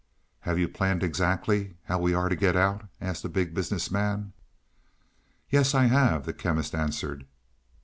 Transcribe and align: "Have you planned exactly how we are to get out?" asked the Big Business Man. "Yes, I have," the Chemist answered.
"Have 0.39 0.57
you 0.57 0.67
planned 0.67 1.03
exactly 1.03 1.75
how 1.83 1.99
we 1.99 2.15
are 2.15 2.27
to 2.27 2.35
get 2.35 2.55
out?" 2.55 2.89
asked 2.99 3.21
the 3.21 3.29
Big 3.29 3.53
Business 3.53 3.91
Man. 3.91 4.33
"Yes, 5.51 5.75
I 5.75 5.85
have," 5.85 6.25
the 6.25 6.33
Chemist 6.33 6.73
answered. 6.73 7.27